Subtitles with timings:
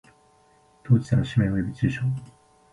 [0.83, 2.01] 当事者の氏名及び住所